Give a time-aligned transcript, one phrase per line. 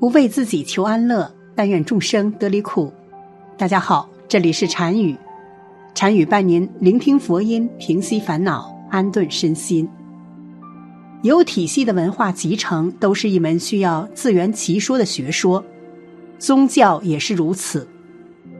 [0.00, 2.92] 不为自己求安乐，但愿众生得离苦。
[3.56, 5.16] 大家好，这里是禅语，
[5.92, 9.88] 禅语伴您聆听佛音，平息烦恼，安顿身心。
[11.22, 15.64] 有体系的文化集成，都是一门需要自圆其说的学说。
[16.38, 17.88] 宗教也是如此，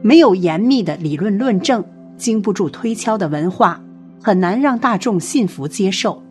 [0.01, 1.81] 没有严密的理论论证，
[2.17, 3.81] 经不住推敲的文化，
[4.21, 6.21] 很难让大众信服接受，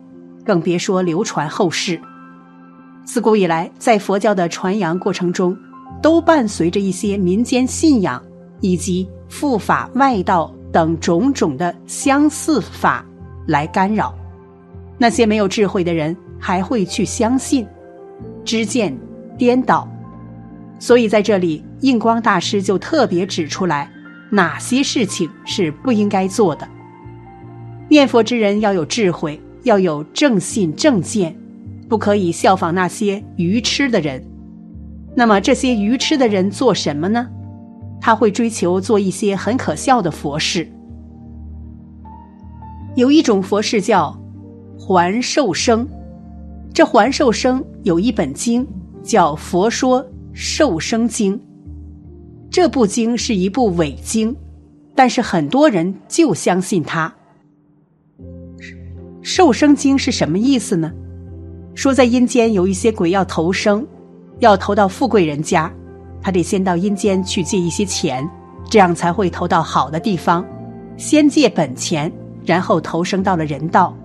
[0.45, 1.99] 更别说流传后世。
[3.05, 5.57] 自古以来，在佛教的传扬过程中，
[6.01, 8.23] 都伴随着一些民间信仰
[8.61, 13.05] 以及复法外道等种种的相似法
[13.47, 14.13] 来干扰。
[14.97, 17.65] 那些没有智慧的人还会去相信，
[18.45, 18.95] 知见
[19.37, 19.89] 颠倒。
[20.77, 23.91] 所以在这里，印光大师就特别指出来，
[24.29, 26.67] 哪些事情是不应该做的。
[27.89, 31.35] 念佛之人要有智慧，要有正信正见。
[31.89, 34.23] 不可以效仿那些愚痴的人。
[35.15, 37.27] 那么这些愚痴的人做什么呢？
[37.99, 40.71] 他会追求做一些很可笑的佛事。
[42.95, 44.17] 有一种佛事叫
[44.79, 45.87] 还寿生，
[46.73, 48.65] 这还寿生有一本经
[49.03, 51.37] 叫《佛说寿生经》，
[52.49, 54.35] 这部经是一部伪经，
[54.95, 57.13] 但是很多人就相信它。
[59.21, 60.91] 寿生经是什么意思呢？
[61.79, 63.87] 说在阴间有一些鬼要投生，
[64.39, 65.71] 要投到富贵人家，
[66.21, 68.29] 他得先到阴间去借一些钱，
[68.69, 70.45] 这样才会投到好的地方。
[70.97, 72.11] 先借本钱，
[72.45, 73.95] 然后投生到了人道。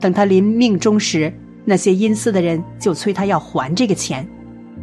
[0.00, 1.30] 等他临命终时，
[1.66, 4.26] 那些阴司的人就催他要还这个钱，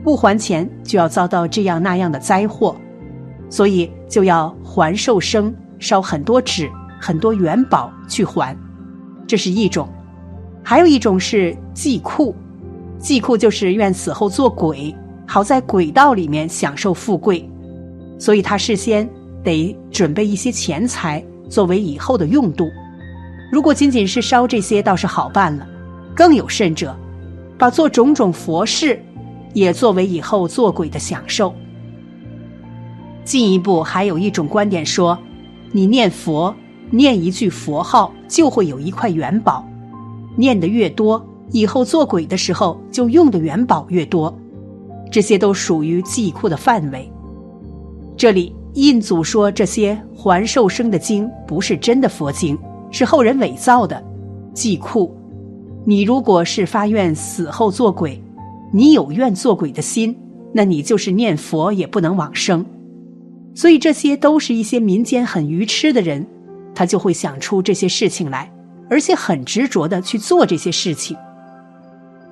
[0.03, 2.75] 不还钱就要遭到这样那样的灾祸，
[3.49, 6.69] 所以就要还寿生，烧很多纸、
[7.01, 8.55] 很多元宝去还。
[9.25, 9.89] 这是一种。
[10.69, 12.35] 还有一种是祭库，
[12.99, 14.93] 祭库就是愿死后做鬼，
[15.25, 17.49] 好在鬼道里面享受富贵，
[18.19, 19.09] 所以他事先
[19.41, 22.69] 得准备一些钱财作为以后的用度。
[23.49, 25.65] 如果仅仅是烧这些，倒是好办了；
[26.13, 26.93] 更有甚者，
[27.57, 29.01] 把做种种佛事
[29.53, 31.55] 也作为以后做鬼的享受。
[33.23, 35.17] 进一步还有一种观点说，
[35.71, 36.53] 你念佛
[36.89, 39.65] 念一句佛号，就会有一块元宝。
[40.37, 41.21] 念的越多，
[41.51, 44.33] 以后做鬼的时候就用的元宝越多，
[45.11, 47.11] 这些都属于祭库的范围。
[48.15, 52.57] 这里印祖说这些还寿生的经不是真的佛经，
[52.91, 54.01] 是后人伪造的
[54.53, 55.13] 祭库。
[55.85, 58.21] 你如果是发愿死后做鬼，
[58.71, 60.15] 你有愿做鬼的心，
[60.53, 62.65] 那你就是念佛也不能往生。
[63.55, 66.27] 所以这些都是一些民间很愚痴的人，
[66.75, 68.51] 他就会想出这些事情来。
[68.89, 71.17] 而且很执着的去做这些事情。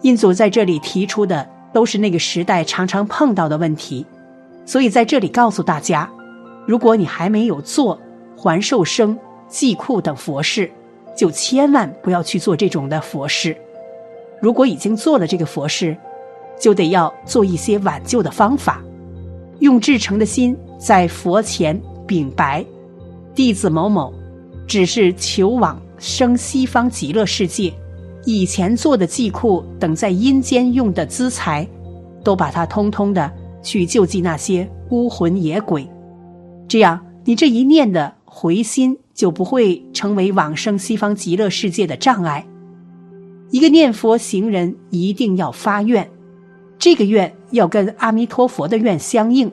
[0.02, 4.06] 印祖在这里提出的都是那个时代常常碰到的问题，
[4.66, 6.10] 所以在这里告诉大家：
[6.66, 8.00] 如果你还没有做
[8.38, 9.18] 还寿生、
[9.48, 10.70] 祭库等佛事，
[11.16, 13.56] 就千万不要去做这种的佛事。
[14.42, 15.96] 如果已经做了这个佛事，
[16.60, 18.82] 就得要做一些挽救的方法，
[19.60, 22.64] 用至诚的心在佛前禀白：
[23.34, 24.14] 弟子某某，
[24.68, 25.82] 只是求往。
[25.98, 27.74] 生西方极乐世界，
[28.26, 31.68] 以前做的祭库等在阴间用的资财，
[32.24, 35.88] 都把它通通的去救济那些孤魂野鬼，
[36.68, 42.46] 这样你这一念的回心就不会成为往生西方极乐世界的障碍。
[43.52, 46.10] 一个念佛行人一定要发愿，
[46.78, 49.52] 这个愿要跟阿弥陀佛的愿相应，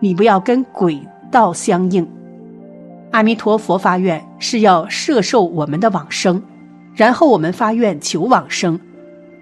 [0.00, 1.00] 你不要跟鬼
[1.30, 2.06] 道相应。
[3.14, 6.42] 阿弥陀佛发愿是要摄受我们的往生，
[6.96, 8.76] 然后我们发愿求往生，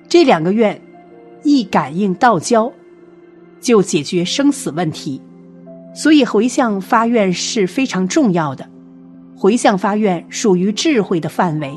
[0.06, 0.78] 这两个愿
[1.42, 2.70] 一感应道交，
[3.62, 5.22] 就解决生死问题。
[5.94, 8.68] 所以回向发愿是非常重要的。
[9.34, 11.72] 回向发愿属于智慧的范围，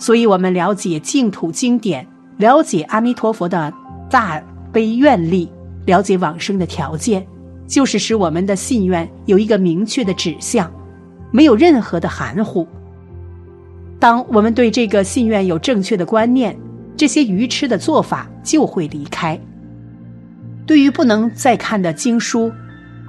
[0.00, 2.04] 所以我们了解净土经典，
[2.38, 3.72] 了解阿弥陀佛的
[4.10, 5.48] 大悲愿力，
[5.86, 7.24] 了解往生的条件，
[7.68, 10.68] 就是使我们的信愿有一个明确的指向。
[11.34, 12.64] 没有任何的含糊。
[13.98, 16.56] 当我们对这个信愿有正确的观念，
[16.96, 19.36] 这些愚痴的做法就会离开。
[20.64, 22.52] 对于不能再看的经书，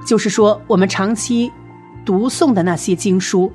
[0.08, 1.52] 就是说我们长期
[2.04, 3.54] 读诵的那些经书，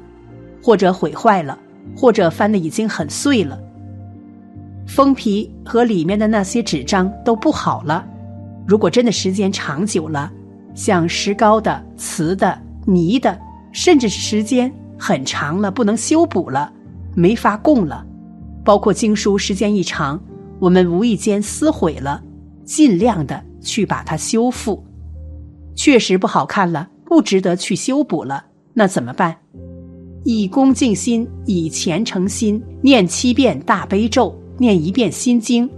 [0.63, 1.59] 或者毁坏了，
[1.97, 3.59] 或者翻的已经很碎了，
[4.87, 8.07] 封皮和里面的那些纸张都不好了。
[8.69, 10.31] 如果真的时间长久了，
[10.77, 12.57] 像石膏的、瓷的、
[12.87, 13.37] 泥的。
[13.73, 16.73] 甚至是时间很长了，不能修补了，
[17.15, 18.07] 没法供了。
[18.65, 20.21] 包括经书，时间一长，
[20.59, 22.23] 我们无意间撕毁了，
[22.65, 24.85] 尽量的去把它修复。
[25.75, 28.45] 确实不好看了，不值得去修补了，
[28.75, 29.35] 那怎么办？
[30.25, 35.69] 以恭敬心，以虔诚心，念七遍大悲咒，念一遍心经。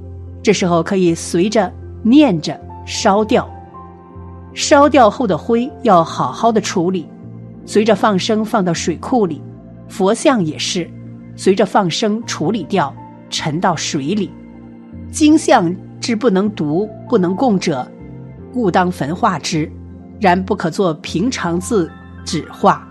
[0.43, 1.73] 这时候可以随着
[2.03, 3.49] 念着烧掉。
[4.55, 7.07] 烧掉后的灰要好好的处理，
[7.65, 9.41] 随着放生放到水库里。
[9.89, 10.91] 佛像也是，
[11.37, 12.95] 随着放生处理掉，
[13.29, 14.31] 沉到水里。
[15.11, 17.87] 经像之不能读、不能供者，
[18.53, 19.71] 故当焚化之。
[20.21, 21.91] 然不可作平常字
[22.25, 22.89] 纸画。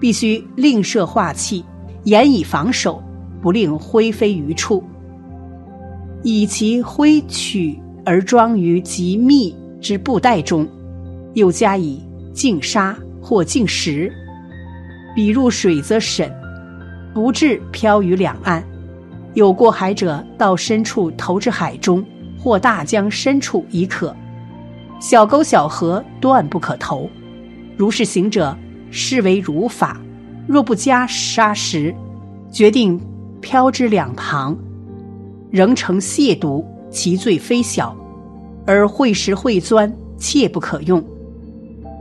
[0.00, 1.64] 必须另设化器，
[2.02, 3.02] 严以防守，
[3.40, 4.84] 不令灰飞于处。
[6.22, 10.68] 以其灰取而装于极密之布袋中，
[11.34, 12.02] 又加以
[12.34, 12.94] 净沙
[13.24, 14.12] 或净石，
[15.14, 16.30] 比入水则审，
[17.14, 18.62] 不至漂于两岸。
[19.32, 22.04] 有过海者，到深处投至海中，
[22.38, 24.14] 或大江深处亦可。
[25.00, 27.08] 小沟小河断不可投。
[27.78, 28.54] 如是行者。
[28.96, 30.00] 视为如法，
[30.46, 31.92] 若不加砂石，
[32.48, 33.00] 决定
[33.40, 34.56] 漂之两旁，
[35.50, 37.96] 仍成亵渎，其罪非小。
[38.64, 41.02] 而会石会钻，切不可用。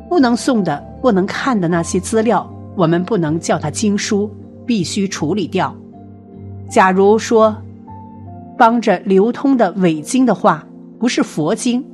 [0.08, 4.32] 不能送的、不能看的那些资料，我们不能叫它经书，
[4.66, 5.76] 必须处理掉。
[6.70, 7.54] 假如说
[8.58, 10.66] 帮着流通的伪经的话，
[10.98, 11.86] 不是佛经，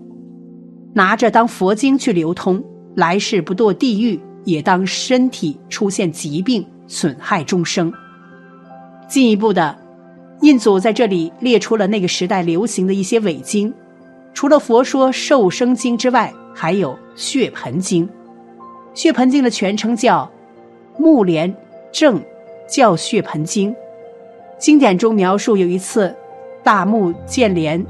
[0.94, 2.64] 拿着当佛经去流通，
[2.96, 4.22] 来世不堕地狱。
[4.46, 7.92] 也当身体出现疾病，损害众生。
[9.08, 9.78] 进一步的，
[10.42, 13.72] 印祖在这里列出了那个时代流行的一些伪经，
[14.34, 18.08] 除了《佛说受生经》之外，还有《血盆经》。
[19.00, 20.30] 《血盆经》的全称叫
[21.02, 21.56] 《木莲
[21.90, 22.22] 正
[22.68, 23.72] 教血盆经》。
[24.58, 26.14] 经典中描述有一次，
[26.62, 27.82] 大木建连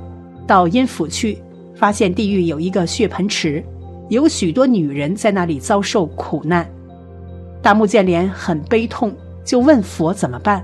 [0.46, 1.42] 到阴府去，
[1.74, 3.66] 发现地狱有一个血盆池。
[4.10, 6.70] 有许多女人在那里遭受苦难，
[7.60, 9.12] 大木建连很悲痛，
[9.44, 10.64] 就问佛怎么办。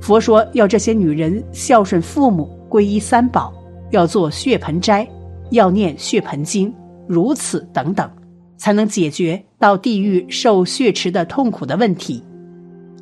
[0.00, 3.52] 佛说要这些女人孝顺父母，皈依三宝，
[3.90, 5.08] 要做血盆斋，
[5.50, 6.72] 要念血盆经，
[7.08, 8.08] 如此等等，
[8.56, 12.22] 才能解决到地狱受血池的痛苦的问题。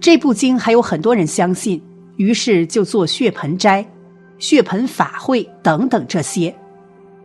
[0.01, 1.83] 这部经还有很多人相信，
[2.17, 3.87] 于是就做血盆斋、
[4.39, 6.55] 血盆法会等等这些，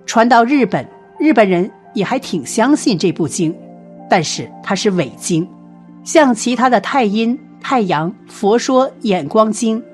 [0.05, 0.87] 传到日本，
[1.19, 1.69] 日本人。
[1.95, 3.53] 也还挺相信这部经，
[4.07, 5.45] 但是它是伪经，
[6.03, 9.81] 像其他的《太阴》《太阳》《佛说眼光经》《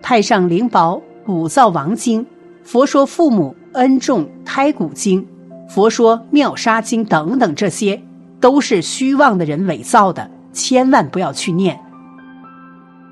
[0.00, 2.20] 太上灵宝五造王经》
[2.64, 5.22] 《佛说父母恩重胎骨经》
[5.68, 8.02] 《佛说妙杀经》等等，这些
[8.42, 11.80] 都是虚妄的人伪造的，千万不要去念。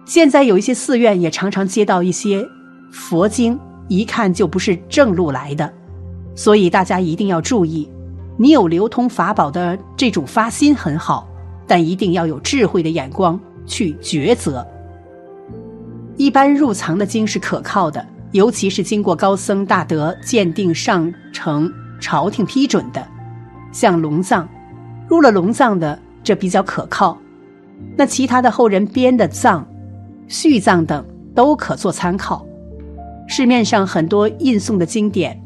[0.04, 2.44] 现在有一些寺院也常常接到一些
[2.90, 3.56] 佛经，
[3.88, 5.72] 一看就不是正路来的，
[6.34, 7.88] 所以大家一定要注意。
[8.36, 11.28] 你有流通法宝的这种发心很好，
[11.64, 14.66] 但一定要有智慧的眼光去抉择。
[16.16, 23.06] 一般入藏的经是可靠的，尤其是经过高僧大德鉴定上呈朝廷批准的，
[23.70, 24.48] 像龙藏，
[25.10, 27.18] 入了龙藏的这比较可靠。
[27.96, 29.66] 那其他的后人编的藏、
[30.28, 31.04] 续藏等
[31.34, 32.46] 都可做参考。
[33.26, 35.36] 市面上很多印送的经典。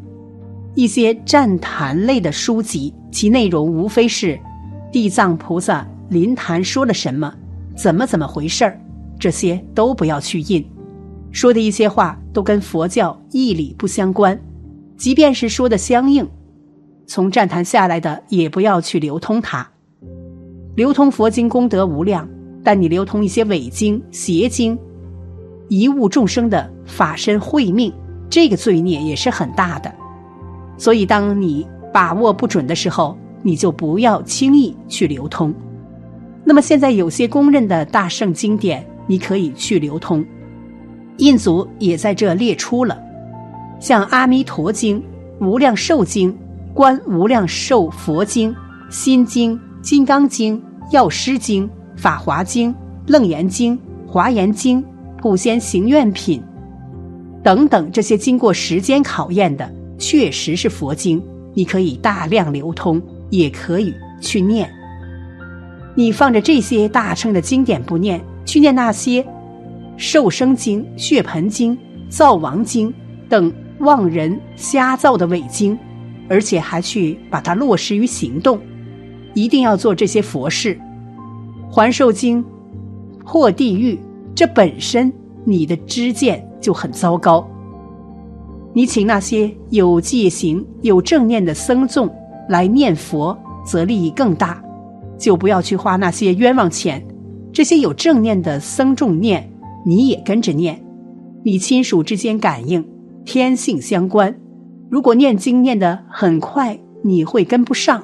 [0.74, 4.38] 一些赞坛类的书籍，其内容无非是
[4.92, 7.32] 地藏菩萨临坛说了什么，
[7.74, 8.78] 怎么怎么回事儿，
[9.18, 10.62] 这些都不要去印。
[11.30, 14.38] 说的一些话都跟佛教义理不相关，
[14.98, 16.28] 即便是说的相应，
[17.06, 19.68] 从赞坛下来的也不要去流通它。
[20.74, 22.28] 流通佛经功德无量，
[22.62, 24.78] 但你流通一些伪经邪经，
[25.68, 27.92] 贻误众生的法身慧命，
[28.28, 29.92] 这个罪孽也是很大的。
[30.76, 35.54] 所以，当你把握不准的时候，你就不要轻易去流通。
[36.42, 40.24] 那么，现在有些公认的大圣经典，你可以去流通。
[41.18, 43.00] 印祖也在这列出了，
[43.78, 45.00] 像《阿弥陀经》
[45.46, 46.32] 《无量寿经》
[46.74, 48.50] 《观无量寿佛经》
[48.90, 50.60] 《心经》《金刚经》
[50.92, 51.64] 《药师经》
[51.96, 52.74] 《法华经》
[53.06, 53.78] 《楞严经》
[54.10, 54.82] 《华严经》
[55.22, 56.40] 《普贤行愿品》
[57.44, 59.72] 等等这些经过时间考验的。
[59.96, 61.22] 确实是佛经，
[61.54, 63.00] 你可以大量流通，
[63.30, 64.68] 也可以去念。
[65.94, 69.24] 你放着这些大乘的经典不念，去念那些
[69.96, 71.78] 受生经、血盆经、
[72.10, 72.92] 灶王经
[73.28, 75.78] 等妄人瞎造的伪经，
[76.28, 78.58] 而且还去把它落实于行动，
[79.34, 80.78] 一定要做这些佛事。
[81.70, 82.44] 还受经
[83.24, 83.98] 破地狱，
[84.34, 85.12] 这本身
[85.44, 87.48] 你的知见就很糟糕。
[88.72, 92.12] 你请那些有戒行、有正念的僧众
[92.48, 94.60] 来念佛，则利益更大。
[95.16, 97.00] 就不要去花那些冤枉钱。
[97.52, 99.48] 这些有正念的僧众念，
[99.86, 100.84] 你也跟着念。
[101.44, 102.84] 你亲属之间感应，
[103.24, 104.34] 天性相关。
[104.94, 107.98] 如果念经念得很快，你会跟不上；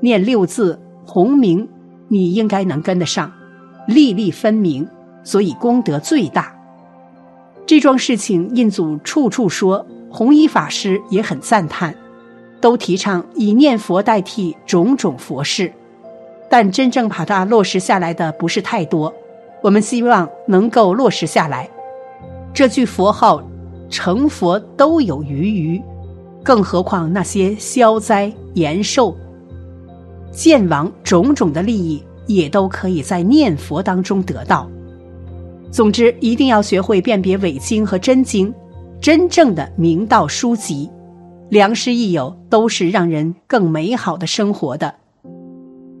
[0.00, 1.68] 念六字洪名，
[2.08, 3.30] 你应该能跟得上，
[3.86, 4.84] 粒粒分明，
[5.22, 6.52] 所以功德最大。
[7.64, 9.86] 这桩事情，印祖处处说。
[10.10, 11.94] 弘一法师也很赞叹，
[12.60, 15.72] 都提倡以念佛代替种种佛事，
[16.50, 19.14] 但真正把它落实下来的不是太多。
[19.62, 21.70] 我们希望能够落实下来。
[22.52, 23.40] 这句佛号
[23.88, 25.82] 成佛都有余余，
[26.44, 29.16] 更何况那些消灾延寿、
[30.30, 34.70] 见王种种的利益，也都可以在念佛当中得到。
[35.70, 38.52] 总之，一定要学会辨别伪经和真经。
[39.00, 40.88] 真正的明道书籍，
[41.50, 44.94] 良师益友都是让人更美好的生活的。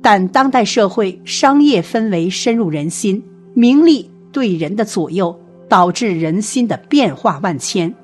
[0.00, 3.22] 但当代社会商业氛围深入人心，
[3.52, 7.94] 名利对人的左右，导致人心的变化万千。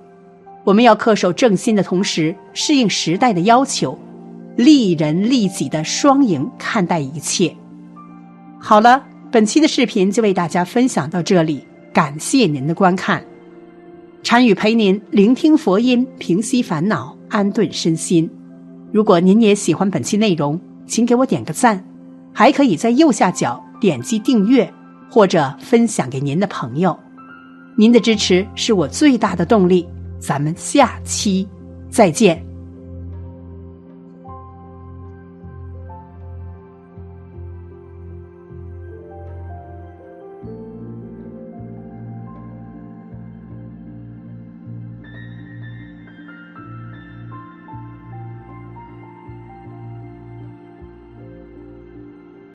[0.64, 3.98] 我们要恪守正心的同时，适应时代的要求，
[4.56, 7.54] 利人利己的双赢看待一切。
[8.58, 11.64] 好了，本期的视频就为大家分享到这里，
[11.94, 13.24] 感谢您的观看。
[14.22, 18.30] 禅语陪您聆听佛音，平息烦恼，安顿身心。
[18.92, 21.82] 如果您也喜欢本期内容，请给我点个赞，
[22.34, 24.70] 还可以在右下角点击订阅
[25.10, 26.94] 或者分享给您的朋友。
[27.78, 29.86] 您的支持是我最大的动力。
[30.20, 31.48] 咱们下期
[31.90, 32.49] 再见。